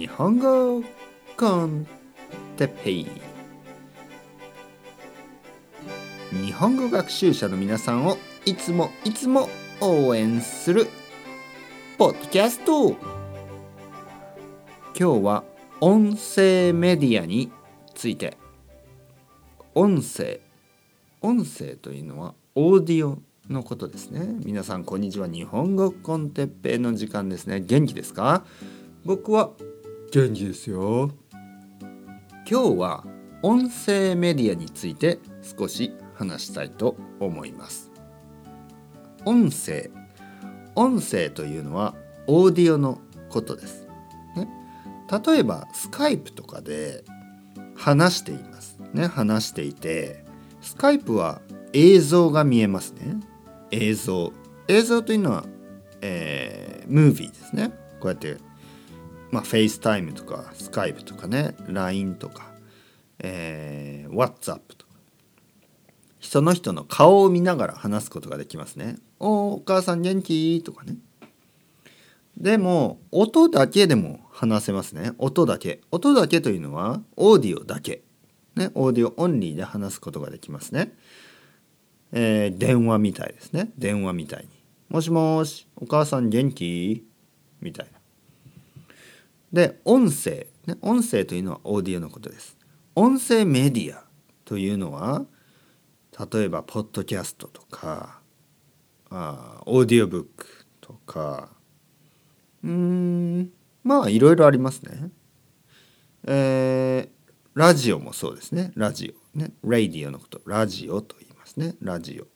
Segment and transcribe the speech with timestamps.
[0.00, 0.82] 日本語
[1.36, 1.86] コン
[2.56, 3.06] テペイ。
[6.42, 8.16] 日本語学習者の皆さんを
[8.46, 10.86] いつもいつも応援する
[11.98, 12.92] ポッドキャスト。
[12.92, 12.96] 今
[14.94, 15.44] 日は
[15.82, 17.52] 音声メディアに
[17.94, 18.38] ついて。
[19.74, 20.40] 音声。
[21.20, 23.18] 音声というのはオーディオ
[23.50, 24.26] のことですね。
[24.46, 25.28] 皆さんこんにちは。
[25.28, 27.60] 日本語コンテッペイの時間ですね。
[27.60, 28.46] 元気ですか？
[29.04, 29.50] 僕は
[30.12, 31.12] 元気ですよ。
[32.50, 33.04] 今日は
[33.42, 35.20] 音声メディアについて
[35.56, 37.92] 少し話したいと思います。
[39.24, 39.88] 音声。
[40.74, 41.94] 音声というのは
[42.26, 43.86] オーディオのことです、
[44.36, 44.48] ね、
[45.26, 47.04] 例えばスカイプとかで
[47.76, 48.80] 話しています。
[48.92, 49.06] ね。
[49.06, 50.24] 話していて
[50.60, 51.40] スカイプは
[51.72, 53.20] 映像が見えますね。
[53.70, 54.32] 映像。
[54.66, 55.44] 映像というのは、
[56.00, 57.70] えー、ムービーですね。
[58.00, 58.49] こうやって
[59.30, 62.50] まあ、 FaceTime とか Skype とかね LINE とか、
[63.18, 64.90] えー、WhatsApp とか
[66.20, 68.96] その人の顔を見ながら話すことができますね。
[69.18, 70.62] おお母さん元気？
[70.62, 70.96] とかね。
[72.36, 75.12] でも音だけでも話せますね。
[75.18, 75.80] 音だけ。
[75.90, 78.02] 音だけというのはオーディオだけ。
[78.56, 80.92] ね、 audio only で話すことができますね。
[82.12, 83.70] えー、電話みたいですね。
[83.78, 84.48] 電話みたいに。
[84.88, 87.06] もしもし、お母さん元気？
[87.60, 87.99] みたいな。
[89.52, 92.56] で音声、ね、音声というのはオーディオのことです。
[92.94, 94.04] 音声メディア
[94.44, 95.24] というのは
[96.32, 98.20] 例えばポッドキャストとか
[99.08, 101.48] あオーディオブックとか
[102.62, 103.50] うん
[103.82, 105.10] まあいろいろありますね。
[106.26, 108.72] えー、ラジオもそうですね。
[108.76, 111.74] ラジオねラディオのことラジオと言いますね。
[111.80, 112.26] ラジオ。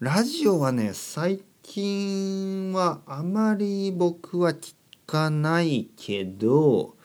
[0.00, 4.74] ラジオはね最近はあまり僕は聞
[5.06, 6.96] かないけど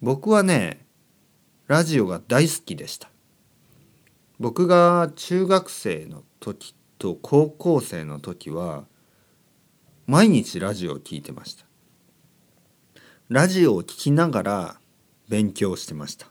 [0.00, 0.86] 僕はね
[1.66, 3.10] ラジオが大好きでした。
[4.40, 8.84] 僕が中学生の時と高校生の時は
[10.06, 11.64] 毎日ラジオを聴いてました。
[13.28, 14.80] ラジオを聴きながら
[15.28, 16.26] 勉強してました。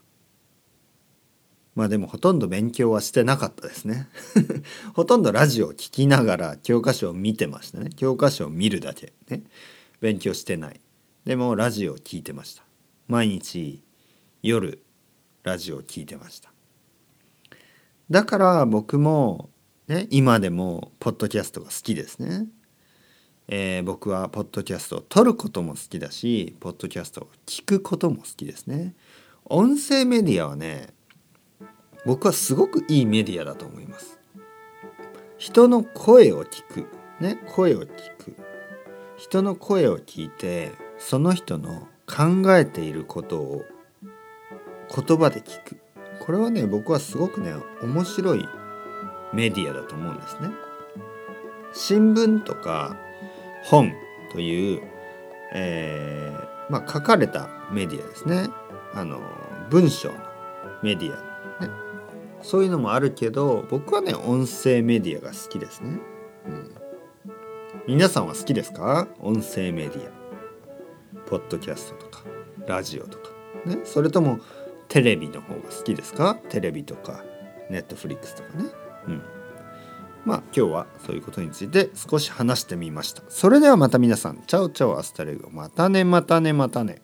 [1.75, 4.09] まあでもほとんど勉強はしてなかったですね。
[4.93, 7.89] ほとんどラジオを聴きながら教科書を見てましたね。
[7.95, 9.43] 教科書を見るだけね。
[10.01, 10.81] 勉強してない。
[11.29, 12.63] でもラジオを聴いてました。
[13.07, 13.83] 毎日
[14.41, 14.83] 夜
[15.43, 16.51] ラジオを聴いてました。
[18.09, 19.51] だから僕も
[19.87, 22.47] ね今でもポッドキャストが好きですね。
[23.47, 28.95] えー、僕はポッドキャストを撮ることも好きだしポッドキャストを聞くことも好きですね。
[29.45, 30.87] 音声メディアはね
[32.07, 34.17] 僕はすごくいいメディアだと思います。
[35.37, 36.87] 人の声を聞く。
[37.21, 38.35] ね声を聞く。
[39.15, 43.63] 人の声を聞いてその人の考えていることを
[44.93, 45.77] 言葉で聞く
[46.19, 48.47] これはね僕はすごくね面白い
[49.33, 50.49] メディアだと思うんですね。
[51.73, 52.97] 新聞とか
[53.63, 53.93] 本
[54.31, 54.81] という、
[55.53, 58.49] えー、まあ、書かれたメディアですね
[58.93, 59.19] あの
[59.69, 60.15] 文章の
[60.81, 61.71] メディア、ね、
[62.41, 65.99] そういうのもあるけど僕はね音声メディアが好きですね。
[66.47, 66.71] うん、
[67.87, 69.07] 皆さんは好きですか？
[69.19, 70.18] 音声メディア。
[71.29, 72.23] ポッドキャストとか
[72.67, 73.29] ラジオとか。
[73.65, 74.39] ねそれとも
[74.87, 76.35] テレビの方が好きですか？
[76.49, 77.23] テレビとか
[77.69, 78.69] Netflix とかね。
[79.07, 79.21] うん。
[80.25, 83.23] まあ今日はそういうことについて少し話してみました。
[83.29, 84.43] それではまた皆さん。
[84.47, 87.01] chao chao hasta luego またねまたねまたね